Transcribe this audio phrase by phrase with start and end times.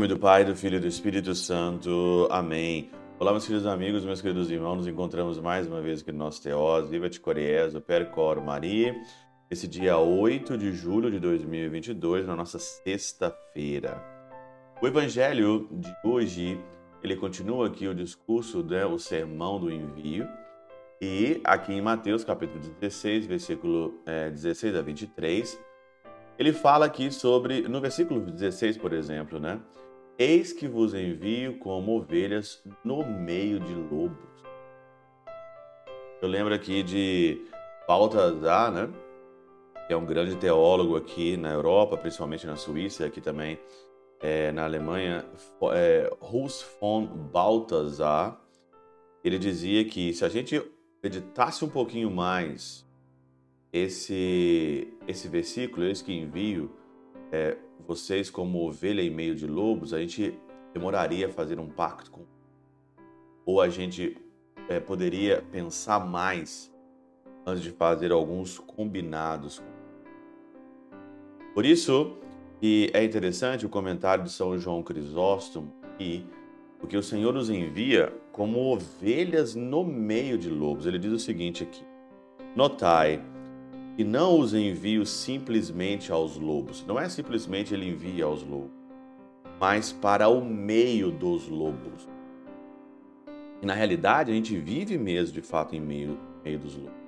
[0.00, 2.26] nome do Pai, do Filho e do Espírito Santo.
[2.30, 2.90] Amém.
[3.18, 4.76] Olá, meus queridos amigos, meus queridos irmãos.
[4.76, 6.88] Nos encontramos mais uma vez aqui no nosso Teós.
[6.88, 8.98] Viva te Coriés, o Percor Maria.
[9.50, 14.02] Esse dia 8 de julho de 2022, na nossa sexta-feira.
[14.80, 16.58] O evangelho de hoje,
[17.02, 20.26] ele continua aqui o discurso, né, o sermão do envio.
[20.98, 25.60] E aqui em Mateus, capítulo 16, versículo é, 16 a 23,
[26.38, 29.60] ele fala aqui sobre, no versículo 16, por exemplo, né?
[30.22, 34.44] Eis que vos envio como ovelhas no meio de lobos.
[36.20, 37.40] Eu lembro aqui de
[37.88, 38.90] Baltazar, né?
[39.86, 43.58] Que é um grande teólogo aqui na Europa, principalmente na Suíça, aqui também
[44.20, 45.24] é, na Alemanha,
[45.72, 48.38] é, Hus von Balthasar.
[49.24, 50.62] Ele dizia que se a gente
[51.02, 52.86] meditasse um pouquinho mais
[53.72, 56.70] esse, esse versículo, esse que envio,
[57.32, 60.38] é, vocês como ovelha em meio de lobos, a gente
[60.72, 62.22] demoraria a fazer um pacto com.
[63.44, 64.16] Ou a gente
[64.68, 66.72] é, poderia pensar mais
[67.46, 69.62] antes de fazer alguns combinados.
[71.54, 72.16] Por isso,
[72.60, 76.24] que é interessante o comentário de São João Crisóstomo e
[76.78, 80.86] porque o Senhor nos envia como ovelhas no meio de lobos.
[80.86, 81.84] Ele diz o seguinte aqui:
[82.54, 83.22] Notai
[84.00, 86.82] e não os envio simplesmente aos lobos.
[86.86, 88.70] Não é simplesmente ele envia aos lobos,
[89.60, 92.08] mas para o meio dos lobos.
[93.60, 96.98] E na realidade a gente vive mesmo de fato em meio, meio dos lobos.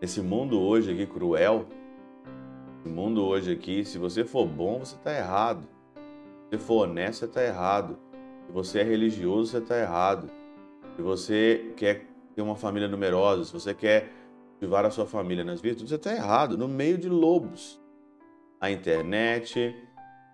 [0.00, 1.66] Esse mundo hoje aqui cruel,
[2.80, 5.68] esse mundo hoje aqui, se você for bom, você está errado.
[5.94, 7.98] Se você for honesto, você está errado.
[8.46, 10.30] Se você é religioso, você está errado.
[10.96, 14.23] Se você quer ter uma família numerosa, se você quer
[14.54, 17.80] cultivar a sua família nas virtudes, está errado, no meio de lobos.
[18.60, 19.74] A internet,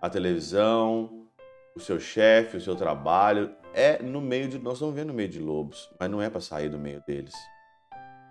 [0.00, 1.26] a televisão,
[1.74, 4.58] o seu chefe, o seu trabalho, é no meio de.
[4.58, 7.34] Nós estamos vendo no meio de lobos, mas não é para sair do meio deles.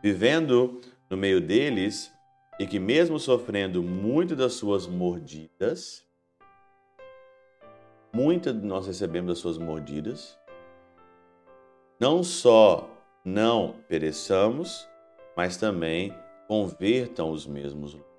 [0.01, 2.13] Vivendo no meio deles,
[2.59, 6.05] e que mesmo sofrendo muito das suas mordidas,
[8.13, 10.37] muitas nós recebemos das suas mordidas,
[11.99, 12.89] não só
[13.25, 14.87] não pereçamos,
[15.39, 16.13] mas também
[16.49, 18.09] convertam os mesmos lobos.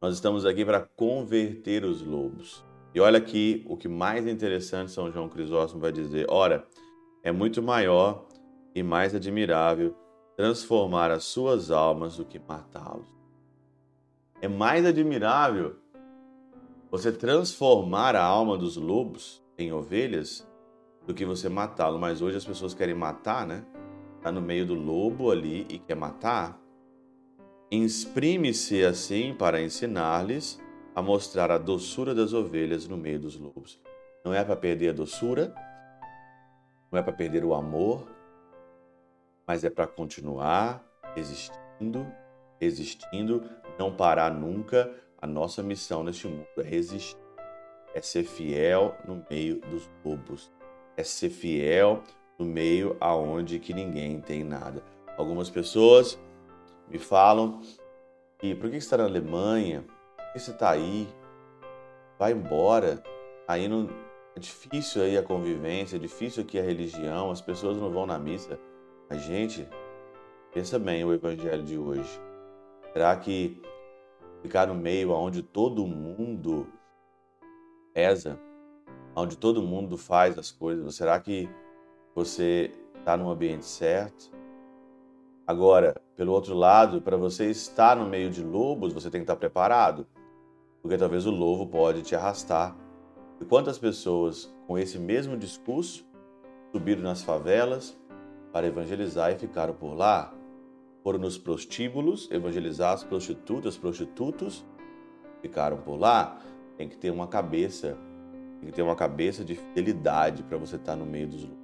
[0.00, 2.64] Nós estamos aqui para converter os lobos.
[2.94, 6.26] E olha aqui o que mais interessante São João Crisóstomo vai dizer.
[6.30, 6.64] Ora,
[7.24, 8.28] é muito maior
[8.72, 9.92] e mais admirável
[10.36, 13.08] transformar as suas almas do que matá-los.
[14.40, 15.74] É mais admirável
[16.92, 20.48] você transformar a alma dos lobos em ovelhas
[21.08, 21.98] do que você matá-lo.
[21.98, 23.66] Mas hoje as pessoas querem matar, né?
[24.22, 26.56] Está no meio do lobo ali e quer matar,
[27.68, 30.60] exprime-se assim para ensinar-lhes
[30.94, 33.82] a mostrar a doçura das ovelhas no meio dos lobos.
[34.24, 35.52] Não é para perder a doçura,
[36.88, 38.06] não é para perder o amor,
[39.44, 40.84] mas é para continuar
[41.16, 42.06] existindo,
[42.60, 43.42] existindo,
[43.76, 44.88] não parar nunca.
[45.20, 47.18] A nossa missão neste mundo é resistir,
[47.92, 50.52] é ser fiel no meio dos lobos,
[50.96, 52.04] é ser fiel
[52.38, 54.82] no meio aonde que ninguém tem nada.
[55.16, 56.18] Algumas pessoas
[56.88, 57.60] me falam
[58.38, 59.84] que por que você está na Alemanha?
[60.16, 61.08] Por que você está aí?
[62.18, 63.02] Vai embora.
[63.46, 63.88] Aí não
[64.34, 68.18] é difícil aí a convivência, é difícil aqui a religião, as pessoas não vão na
[68.18, 68.58] missa.
[69.10, 69.68] A gente
[70.52, 72.20] pensa bem o evangelho de hoje.
[72.92, 73.60] Será que
[74.42, 76.66] ficar no meio aonde todo mundo
[77.94, 78.38] pesa,
[79.14, 81.48] onde todo mundo faz as coisas, será que
[82.14, 84.30] você está no ambiente certo.
[85.46, 89.36] Agora, pelo outro lado, para você estar no meio de lobos, você tem que estar
[89.36, 90.06] preparado,
[90.80, 92.76] porque talvez o lobo pode te arrastar.
[93.40, 96.06] E quantas pessoas com esse mesmo discurso
[96.70, 97.98] subiram nas favelas
[98.52, 100.32] para evangelizar e ficaram por lá?
[101.02, 104.64] Foram nos prostíbulos evangelizar as prostitutas, prostitutos,
[105.40, 106.38] ficaram por lá.
[106.76, 107.98] Tem que ter uma cabeça,
[108.60, 111.61] tem que ter uma cabeça de fidelidade para você estar no meio dos lobos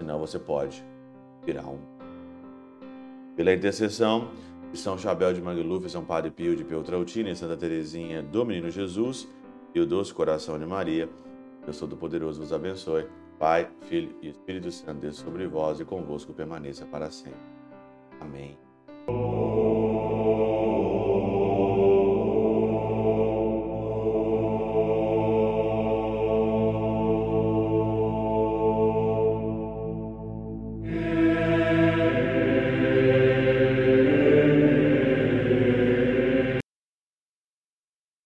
[0.00, 0.82] senão você pode
[1.44, 1.78] virar um.
[3.36, 4.30] Pela intercessão
[4.72, 8.70] de São Chabel de Mangluf, São Padre Pio de Peltrautina e Santa Teresinha do Menino
[8.70, 9.28] Jesus
[9.74, 11.08] e o doce coração de Maria,
[11.64, 13.06] Deus Todo-Poderoso vos abençoe.
[13.38, 17.38] Pai, Filho e Espírito Santo, Deus sobre vós e convosco permaneça para sempre.
[18.20, 18.58] Amém.